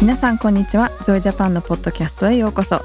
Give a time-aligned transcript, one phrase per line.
[0.00, 0.90] 皆さんこんにちは。
[1.04, 2.80] ゾイジャパンのポッドキャストへようこそ。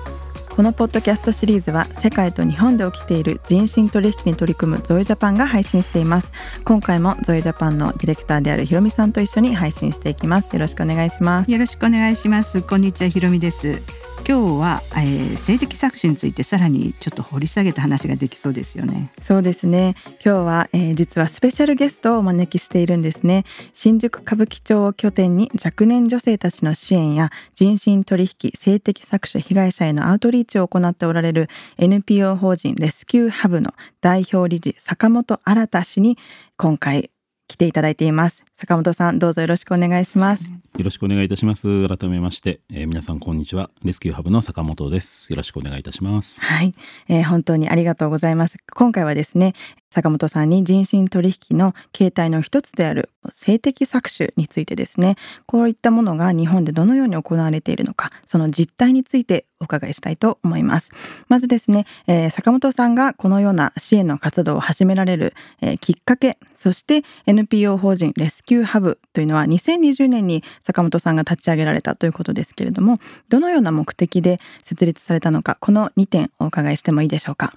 [0.56, 6.32] このポッドキャストシリーズは世界と日本で起きている人身取引に取り組むゾイジャパンが配信しています。
[6.66, 10.54] 今回もゾイジャパンのディレクターであるひろみさんと一緒に配信していきます。
[10.54, 11.52] よろしくお願いします。
[11.52, 12.62] よろしくお願いします。
[12.62, 14.01] こんにちはひろみです。
[14.32, 19.12] 今日は、えー、性的搾取についてさらにちょっと掘り下げた話ができそうですよね。
[19.24, 19.96] そうですね。
[20.24, 23.44] 今日は、えー、実はスペシャルゲストをお招きしているんですね。
[23.74, 36.18] 新宿歌舞伎町を拠点に若年女性たちの支援や人身取引性的搾取被害者へのアウトリーチを行っておられる NPO 法人レスキューハブの代表理事坂本新氏に
[36.56, 37.12] 今回
[37.50, 40.52] 来ていただいています坂本さんどうぞよろしくお願いします。
[40.52, 41.88] よろしくお願いいたします。
[41.88, 43.72] 改めまして、えー、皆さんこんにちは。
[43.84, 45.34] レスキューハブの坂本です。
[45.34, 46.44] よろしくお願いいたします。
[46.44, 46.76] はい、
[47.10, 48.60] えー、本当にありがとうございます。
[48.72, 49.56] 今回はですね
[49.92, 60.92] 坂本さんに人身取引の形態の一つである性的搾取についてですねこういったものが日本でどのように行われているのかその実態についてお伺いしたいと思います。
[61.28, 72.98] まずですね、えー、坂本さんがこのような支援の活動を始められる、えー、きっかけそして NPO 法人レスキューハブというのは2020年に坂本さんが立ち上げられたということですけれども
[73.30, 77.54] どのような目的で設立されたのかこの2点お伺いしてもいいでしょうか？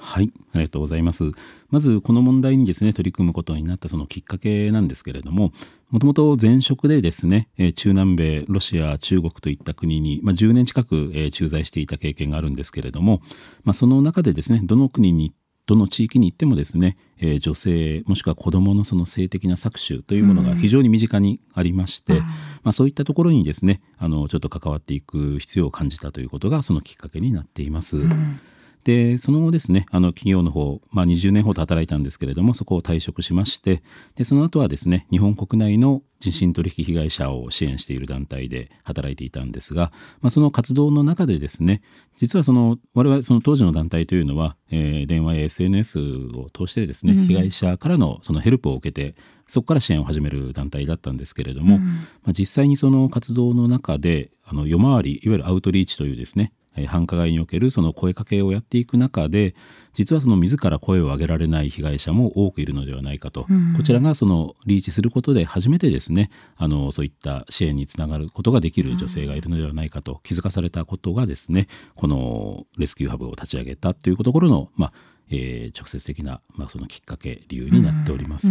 [0.00, 1.24] はいありがとうございます。
[1.70, 5.52] まずこの問題にですね取り組むことになったそのきっかけなんですけれども
[5.90, 13.20] もともと前職でですね中南米ロシア中国といった国に、まあ、10年近く駐在していた経験があるんですけれども、
[13.64, 15.34] まあ、その中でですねどの国に
[15.68, 22.26] どの地域に行ってもですね、えー、女性もしくは子どものその性的な搾取というものが非常に身近にありまして、うん、ま
[22.70, 27.98] あ、そういったところにですねあのちょっと関わっていく必要を感じたということがそのきっかけになっています。
[27.98, 28.40] うん
[28.88, 33.82] でその後ですねあの企業の方、まあ、20年ほど働いたんですけれどもそこを退職しまして
[34.14, 41.82] でその後はですね日本国内の人身取引被害者を支援している団体で働いていたんですが、まあ、その活動の中でですね
[42.16, 49.16] 実はその我々その当時の団体というのは、えー、電話や SNS を通してですね、うん、被害者からのそのヘルプを受けて
[49.48, 51.90] そこから支援を始める団体だったんですけれども、うん、ま
[52.28, 56.54] あ、実際にその活動の中であの夜回りいわゆるアウトリーチというですね
[56.86, 59.54] 繁華街におけるその声かけをやっていく中で
[59.94, 74.92] 実はその自ら声を上げられない被害者も多くいるのではないかと、うん、こちらがそのリーチすることで初めてですねあのそういった支援につながることができる女性がいるのではないかと気づかされたことがですねこのレスキューハブを立ち上げたというところの、まあ、
[75.30, 78.50] えー、直接的な、まあ、そのきっかけ理由になっております。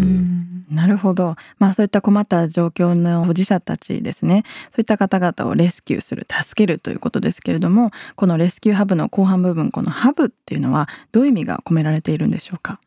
[0.70, 4.44] なるほど、まあ、そういった困った状況の保持者たちですね。
[4.72, 12.80] そういった方々をレスキューする助けるということですけれどもこのレスキューハブの後半部分このハブっていうのはどういう意味が込められているんでしょうか？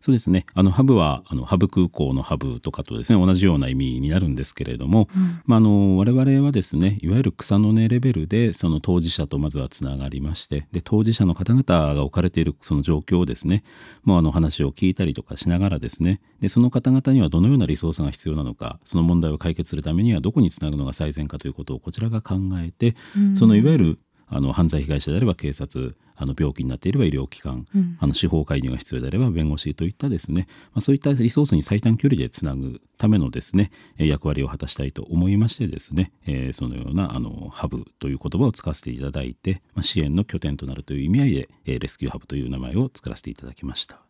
[0.00, 0.46] そうですね。
[0.54, 13.62] あのハブはあのハブ空港のハブとかとですね同じような意味になるんですけれども、うん、まあ、あの我々はですねいわゆる草の根レベルでその当事者とまずはつながりましてで当事者の方々が置かれているその状況をですね
[14.02, 23.98] もうあの話を聞いたりとかしながらですねでその方々にはどのようなリソースが必要なのかその問題を解決するためにはどこにつなぐのが最善かということをこちらが考えて、うん、そのいわゆる
[24.30, 44.00] あの犯罪被害者であれば警察あの病気になっていれば医療機関、うん、あの司法介入が必要であれば弁護士といったですね、まあ、そういったリソースに最短距離でつなぐためのですね役割を果たしたいと思いましてですね、えー、そのようなあのハブという言葉を使わせていただいて、まあ、支援の拠点となるという意味合いで、えー、レスキューハブという名前を作らせていただきました。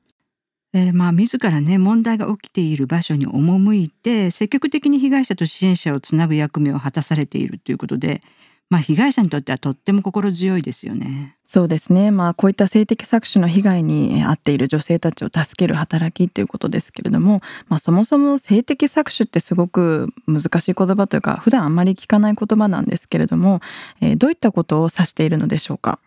[0.73, 8.23] えー、まあ自らね問題が起きている場所に赴いて積極的に被害者と支援者をつなぐ役目を果たされているということで
[8.71, 11.37] まあ、被害者にとってはとっても心強いですよね。
[11.45, 23.61] そうですね、まあ、こういった性的搾取の被害に遭っている女性たちを助ける働きということですけれども、まあ、そもそも性的搾取ってすごく難しい言葉というか普段あんまり聞かない言葉なんですけれども、
[24.01, 25.99] えー、どういったことを指しているのでしょうか？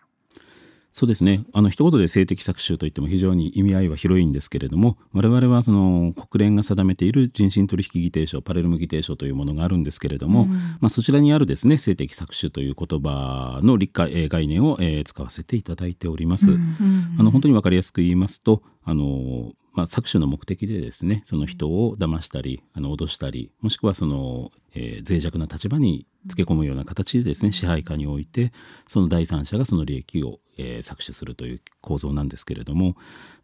[0.96, 1.44] そうですね。
[1.52, 16.52] あの一言で性的搾取といっても非常に意味合いは広いんですけれども我々はその国連が定めている人身取引議定書パレルム議定書というものがあるんですけれども、うん、まあ、そちらにあるですね性的搾取という言葉の理解概念を、えー、使わせていただいております。
[16.52, 28.52] うん、あの本当に分かりやすく言いますとあのまあ、搾取の目的でですねその人を騙したりあの脅したりもしくはその、えー、脆弱な立場につけ込むような形でですね支配下において
[28.88, 32.96] その第三者がその利益を、えー、搾取するという構造なんですけれども、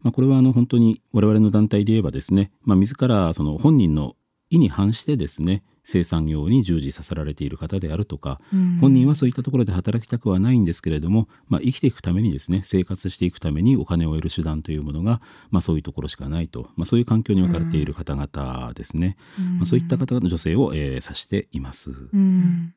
[0.03, 4.17] まあ、これはあの本当に我々の団体で言えばですね、まあ、自らその本人の
[4.51, 19.17] 意に反してですね生産業に従事させられている方であるとか、うん本人はそういったところで働きたくはないんですけれども、まあ、生きていくためにですね生活していくためにお金を得る手段というものが、まあ、そういうところしかないと、まあ、そういう環境に置かれている方々ですね、
[19.57, 21.91] まあ、そういった方々の女性を、えー指しています。
[21.91, 22.75] うん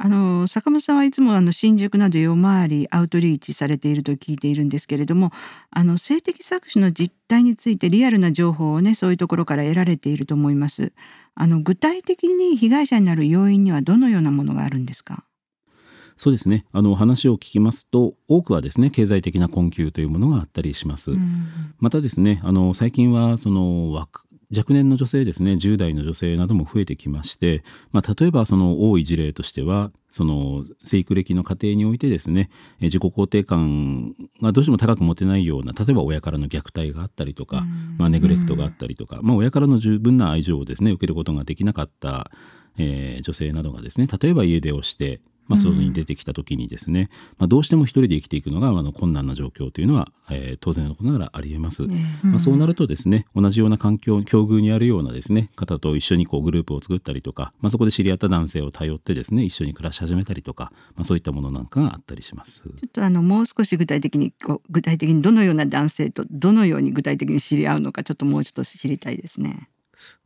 [0.00, 5.32] あの坂本さんはいつもあの新宿など夜回りアウトリーチされていると聞いているんですけれども
[5.70, 10.92] あの性的搾取の実態についてリアルな情報をねそういうところから得られていると思います。
[11.40, 15.24] あの具体的に被害者になる要因にはどのようなものがあるんですか？
[16.16, 21.12] そうですねあの話を聞きますと多くはですね経済的な困窮というものがあったりします。
[21.12, 21.46] うん
[21.78, 27.62] またですねあの最近はその若若年の女性ですね10代の女性なども増えてきまして、
[27.92, 32.48] まあ、例えばその多い事例としてはその生育歴の過程においてですね
[32.80, 37.64] え自己肯定感がどうしても高く持てないような例えば親からの虐待があったりとか、
[37.98, 42.30] まあ、ネグレクトがあったりとか、まあ、親からの十分な愛情をですね受けることができなかった、
[42.78, 51.86] えー女性などがですね例えば家出をして、まあ、外に出てきた時にですね、まあ、どうしても一人で生きていくのがあの困難な状況というのは、えー当然のことながらありえます。
[51.86, 62.64] ねまあ、そうなるとですね同じような環境境遇にあるようなですね方と一緒にこうグループを作ったりとか、まあ、そこで知り合った男性を頼ってですね一緒に暮らし始めたりとか、まあ、そういったものなんかがあったりします。
[62.64, 69.70] ちょっとあのもう少し具体的にこう具体的にどのような男性とどのように具体的に知り合うのかちょっともうちょっと知りたいですね。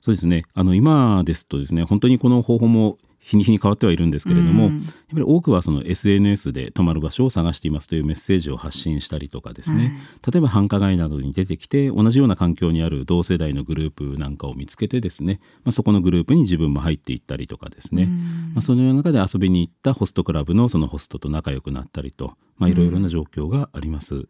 [0.01, 4.83] そうですねあの今ですとですね本当にこの方法も日に日に変わってはいるんですけれども、うん。
[4.83, 9.99] やっぱり多くはその SNS で泊まる場所を探していますというメッセージを発信したりとかですね、
[10.29, 18.07] 例えば繁華街などに出てきて同じような環境にある同世代のグループなんかを見つけてですね、まあ、そこのグループに自分も入っていったりとかですね、
[18.55, 24.27] まあ、そのような中で遊びに行ったホストクラブのそのホストと仲良くなったりと、まあ、いろいろな状況があります。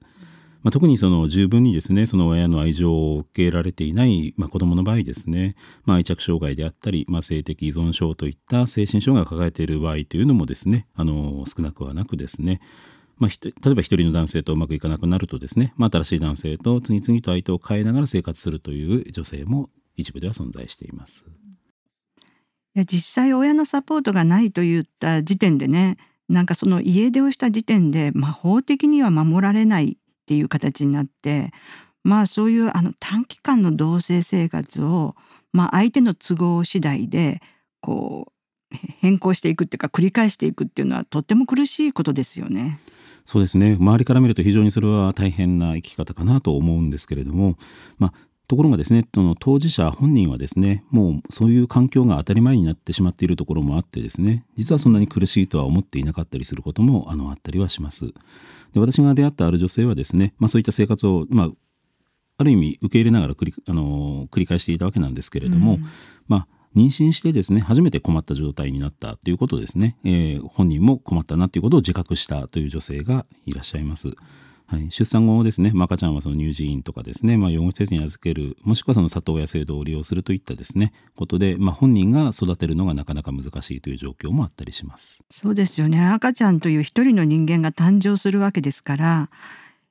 [0.62, 12.60] まあ、特にその十分にですねその親の愛情を受けられていない、まあ、子どもの場合ですね、まあ、愛着障害であったり、まあ、性的依存症といった精神障害を抱えている場合というのもですねあの少なくはなくですね
[13.18, 21.26] まあ、例えば一人の男性とうまくいかなくなるとですね、まあ、新しい男性と次々と相手を変えながら生活するという女性も一部では存在しています。
[22.74, 25.98] いや実際親のサポートがないといった時点でね
[26.28, 31.50] なんかその家出をした時点で、まあ、法的には守られないっていう形になって
[32.04, 35.14] まあそういうあの短期間の同棲生活を、
[35.52, 37.40] まあ、相手の都合次第で
[37.80, 38.32] こう
[39.00, 42.78] 変更していくっていうか繰り返していくっていうのはとっても苦しいことですよね。
[43.24, 47.56] そうですね周りから見ると非常にそれは大変な生き方かなと思うんですけれども、
[47.96, 48.12] まあ、
[48.48, 58.12] ところがですねその当事者本人はですねもうそういう環境が当たり前になってしまっているところもあってですね実はそんなに苦しいとは思っていなかったりすることもあのあったりはします。
[58.72, 61.50] で私が出会ったある女性はですね、まあ、そういった生活を、まあ、
[62.38, 65.84] ある意味受け入れながら繰り,、あの繰り返していたわけなんですけれども、うん
[66.26, 74.14] まあ妊娠してですね初めて困った状態になったということですね、えー本人も困ったなということを自覚したという女性がいらっしゃいます。
[74.72, 85.24] はい、出産後ですね、ま赤ちゃんはその乳児院とかですね、まあ、養護施設に預けるもしくはその里親制度を利用するといったですねことで、まあ、本人が育てるのがなかなか難しいという状況もあったりします。
[85.28, 89.28] そうですよね赤ちゃんという一人の人間が誕生するわけですから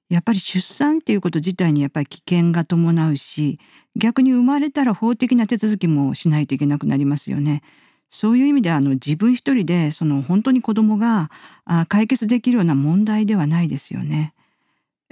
[0.09, 3.59] やっぱり出産っていうこと自体にやっぱり危険が伴うし
[3.95, 7.61] 逆に生まれたら法的な手続きもしないといけなくなりますよね。
[8.09, 11.29] そういう意味であの自分一人でその本当に子供が
[11.65, 14.33] あ解決できるような問題ではないですよね。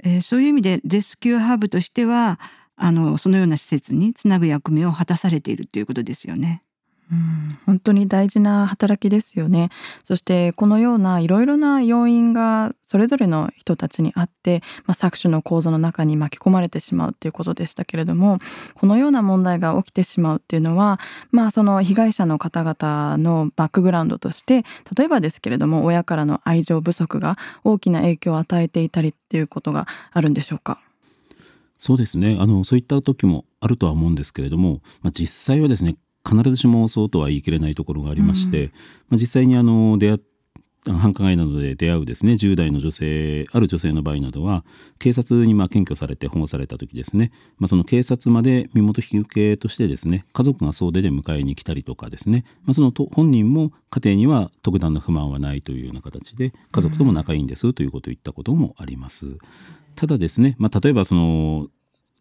[0.04, 2.38] えーそういう意味でレスキューハーブとしては
[2.76, 6.62] あのそのような施設につなぐ役目を果たされているということですよね。
[7.12, 9.70] うん本当に大事な働きですよね。
[10.04, 18.38] そしてこのようないろいろな要因がそれぞれの人たちにあって、まあ、搾取の構造の中に巻き込まれてしまうっていうことでしたけれども
[18.74, 20.98] このような問題が起きてしまうっていうのは、
[21.30, 24.64] まあ、その被害者の方々のバックグラウンドとして
[24.96, 30.80] 例えばですけれども親からの愛情不足が大きな影響を与えていたりっていうことがあるんでしょうか？
[31.78, 35.96] そうですねあのそういった時もあるとは思うんですけれども、まあ、実際はですね
[36.28, 38.70] 必ずしもそうとは言い切れないところがありまして、
[39.08, 40.20] まあ、実際にあの出会っ
[40.86, 44.64] 繁華街などで出会うですね10代の女性ある女性の場合などは
[44.98, 59.36] 警察にまあ検挙されて保護された時ですね、まあ、その警察まで身元引受としてですね家族が総出で迎えに来たりとかですね、まあ、そのと本人も家庭には特段の不満はないというような形で家族とも仲いいんですということを言ったこともあります。
[59.96, 61.68] ただですね、まあ、例えばその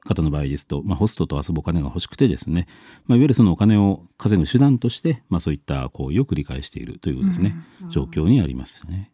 [0.06, 2.68] 方の場合ですと、まあ、ホストと遊ぶお金が欲しくてですね、
[3.06, 7.56] まあ、いわゆるそのお金を稼ぐ手段として、まあ、そういった行為を繰り返しているというですね、
[7.90, 9.12] 状況にありますよね。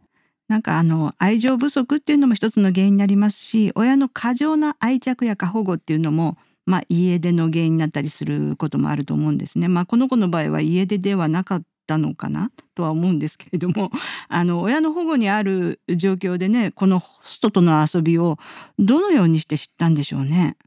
[0.48, 9.68] なんかあの愛情不足っていうのも一つの原因になりますし親の過剰な愛着や過保護っていうのもまあ、家出の原因になったりすることもあると思うんですね。
[9.68, 13.92] まあ、この子の場合は家出ではなかったのかなとは思うんですけれども
[14.30, 18.40] あの親の保護にある状況でねこのホストとの遊びを
[18.80, 20.58] どのようにして知ったんでしょうね。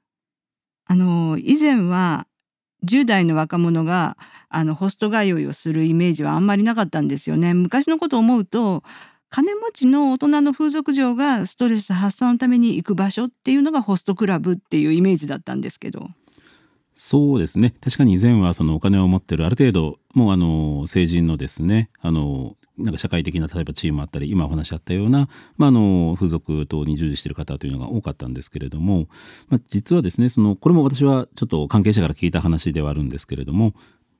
[0.88, 2.26] あの以前は
[2.84, 4.16] 10代の若者が
[4.48, 7.54] あのホスト通いをするイメージはあんまりなかったんですよね。
[7.54, 8.82] 昔のことを思うと
[9.28, 16.08] 金持ちの大人の風俗嬢がストレス発散のために行く場所っていうのがホストクラブっていうイメージだったんですけど。
[17.00, 29.08] そうですね確かに以前はそのお金を持ってるある程度もうあの成人のですねあのなんか社会的な例えばチームあったり今お話しあったような、まあ、の風俗等に従事している方というのが多かったんですけれども、
[29.48, 33.74] まあ、実はですねそのこれも私はちょっと関係者から聞いた話ではあるんですけれども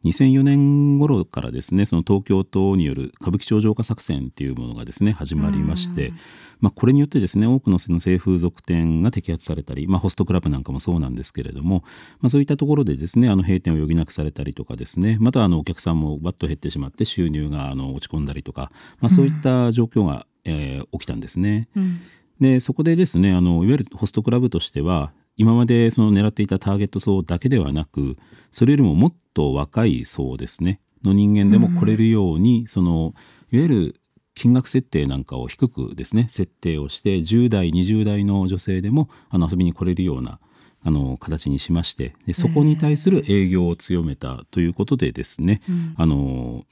[0.05, 6.13] 2004年頃からですねその東京都による歌舞伎町浄化作戦っていうものがですね始まりまして、
[6.61, 11.83] まあ、これによってですね多くの性風俗店が摘発されたり、まあ、ホストクラブなんかもそうなんですけれども、
[12.21, 21.69] まあ、そういったところでですねあの閉店を余儀なくされたりとかですねまたあのお客さんもバッと減ってしまって収入があの落ち込んだりとか、まあ、そういった状況が、えー、起きたんですね。
[21.77, 22.01] うん。
[22.41, 28.17] でそこでですねあのいわゆるホストクラブとしては今までその狙っていたターゲット層だけではなく
[28.51, 30.81] それよりももっと若い層ですね。
[31.05, 33.15] の人間でも来れるように、うん、その
[33.53, 34.01] いわゆる
[34.35, 40.41] 金額設定なんかを低くですね設定をして10代20代の女性でもあの遊びに来れるような
[40.83, 46.65] あの形にしましてでそこに対する営業を強めたということでですね、うん、あの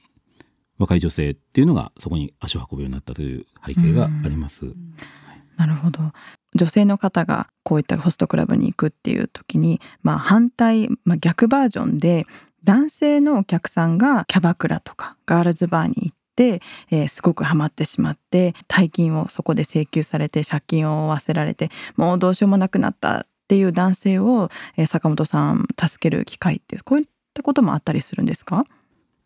[0.77, 4.65] 若い女性っていうのがそこに足を運ぶようになったという背景があります。
[4.65, 4.75] うん。
[5.57, 5.99] なるほど
[6.57, 12.25] 女性の方がこういったホストクラブに行くっていう時に、まあ、反対、まあ、逆バージョンで
[12.63, 16.61] 男性のお客さんがキャバクラとかガールズバーに行って、
[16.91, 28.65] えー、すごくハマってしまって大金をそこで請求されて借金を負わせられてもうどうしようもなくなったっていう男性を、えー、坂本さん助ける機会ってこういったこともあったりするんですか？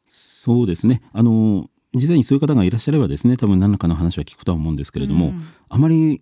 [0.07, 1.01] そうですね。
[1.13, 6.21] あの実際にそういう方がいらっしゃればですね多分何らかの話は聞くとは思うんですけれども、うん、あまり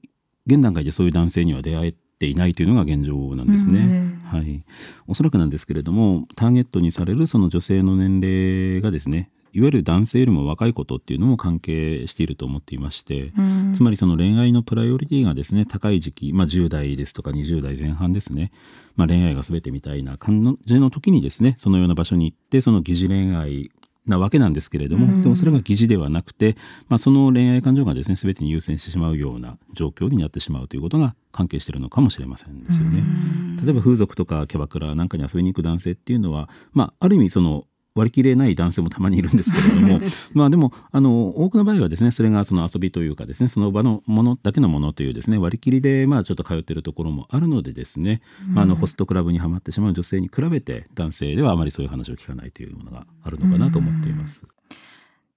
[0.54, 3.80] 現段階でそういう男性には出会えていないというのが現状なんですね。
[3.80, 4.64] うん、はい、
[5.08, 18.52] おそらくなんですけれどもターゲットにされるその女性の年齢がですねいわゆる男性よりも若いことっていうのも関係していると思っていまして、うん、つまりその恋愛のプライオリティがですね高い時期、まあ、10代ですとか20代前半ですね、
[18.96, 23.72] まあ、恋愛が全てみたいな感じの時にですねそのような場所に行ってその疑似恋愛
[24.06, 26.56] なわけなんですけれども、うん、でもそれが疑似ではなくて、
[26.88, 33.04] まあ、その恋愛感情がですね全てに優先してしまうような状況になってしまうということが関係しているのかもしれませんですよね。
[33.64, 37.66] 例えば風俗とかキャバクラなんかに遊びに行く男性っていうのは、まあ、ある意味その
[38.00, 40.00] 割り切れない男性もたまにいるんですけれども
[40.34, 54.46] まあでもあの多くの場合はですねそれがその遊びというかですねその場のものだけのものというですね割り切りでまあちょっと通っているところもあるのでですね、うん、まあ、あのホストクラブにはまってしまう女性に比べて男性ではあまりそういう話を聞かないというものがあるのかなと思っています。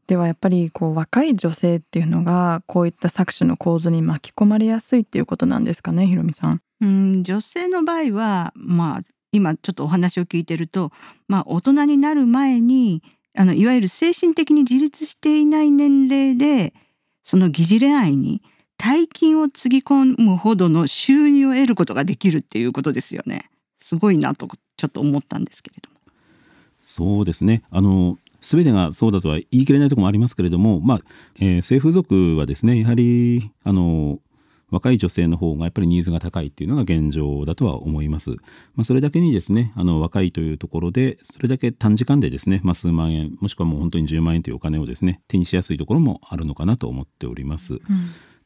[0.07, 6.61] ではやっぱりこう若い女性っていうのがこういった搾取の構図に巻き込まれやすいっていうことなんですかねひろみさん。
[6.81, 10.92] うん女性の場合はまあ今ちょっとお話を聞いてると、
[11.26, 13.02] まあ、大人になる前に
[13.36, 16.74] あのいわゆる精神的に自立していない年齢で
[17.22, 18.42] その疑似恋愛に
[18.76, 23.48] 大金をつぎ込むほどの収入を得ることができるっていうことですよね。
[23.78, 25.96] すごいなとちょっと思ったんですけれども。
[26.80, 31.00] そうですねあの全てがそうだとは言い切れないところもありますけれども、まあ
[31.38, 34.18] えー、性風俗はですねやはりあの
[34.72, 38.30] 若い女性の方がやっぱりニーズが高いっていうのが現状だとは思います。
[38.30, 38.36] ま
[38.78, 47.74] あ、それだけにですね、あの若いというところで、それだけ短時間でですね、まあ、数万円、もしくはもう本当に10万円というお金をですね、手にしやすいところもあるのかなと思っております。
[47.74, 47.80] うん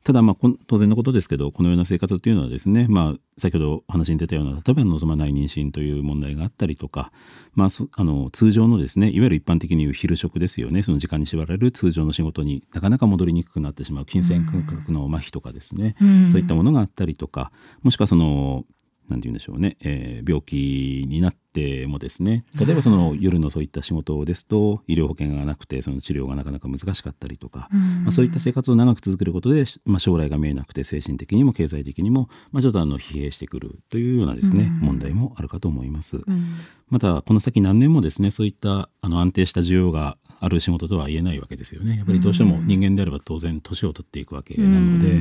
[0.07, 7.11] ただまあ当然のことですけどこのような生活っていうのはですね、まあ、先ほど話に出たような例えば望まない妊娠という問題があったりとか、
[7.55, 10.85] まあ、あの通常のですねいわゆる一般的に言う昼食ですよね。
[10.85, 17.51] その時間に縛られる通常の仕事になかなか戻りにくくなってしまう金銭感覚の麻痺とかですね、うん、そういったものがあったりとか
[17.83, 18.65] もしくはその
[19.09, 21.46] 何て言うんでしょうね、えー、病気になって
[21.87, 22.45] もですね。
[22.59, 36.21] 例えばその夜のそういった仕事ですと医療保険がなくてその治療がなかなか難しかったりとか、まあ、そういった生活を長く続けることで、まあ、将来が見えなくて精神的にも経済的にも、まあ、ちょっとあの疲弊してくるというようなですね、問題もあるかと思います。
[36.89, 41.97] またこの先何年もですねそういったあの安定した需要がある仕事とは言えないわけですよね。
[41.97, 45.21] やっぱりどうしても人間であれば当然年を取っていくわけなので,、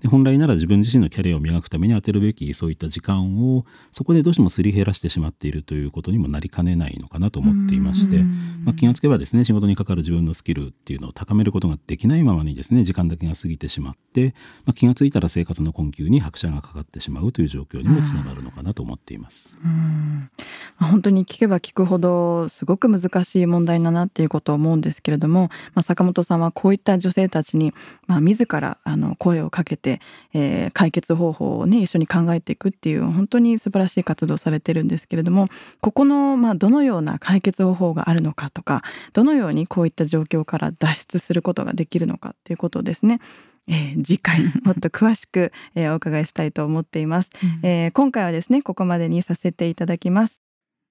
[0.00, 8.18] で本来なら自分自身のキャリアを磨くために充てるべきそういった時間をそこでどうしてもすり減らしてしまっているということにもなりかねないのかなと思っていまして、
[8.64, 14.34] まあ、気がつけばですね仕事にかかる自分のスキルっていうのを高めることができないままにですね時間だけが過ぎてしまって、
[14.64, 19.56] まあ、気がついたら生活の困窮に拍車がかかってしまうという状況にもつながるのかなと思っています。
[19.64, 20.30] うん。
[20.78, 27.72] 本当に聞けば聞くほどすごく難しい問題だなっていうことを思うんですけれども、まあ、坂本さんはこういった女性たちに、
[28.06, 30.00] まあ、自らあの声をかけて、
[30.34, 35.48] えー、解決方法をね一緒に考えていくっていう本当に素晴らしい活動をされてるんですけれども
[35.80, 43.20] ここの、まあ、どのような解決方法があるのかとかどのようにこういった状況から脱出することができるのかっていうことをですね。
[43.68, 50.40] えー、次回 もっと詳しく、えー、お伺いしたいと思っています、うん、えー、今回はですねここまでにさせていただきます、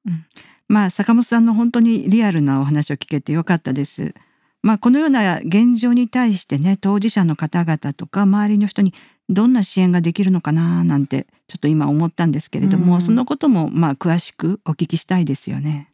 [0.05, 0.25] うん、
[0.67, 4.13] まあ坂本さんの本当にリアルなお話を聞けてよかったです
[4.61, 8.93] まあこのような現状に対してね当事者の方々とか周りの人に
[9.29, 15.89] どんな支援ができるのかななんてちょっと今思ったんですけれども、うん、そのこともまあ詳しくお聞きしたいですよね。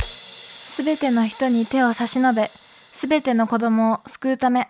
[0.00, 2.52] すべての人に手を差し伸べ
[2.94, 4.68] すべての子供を救うため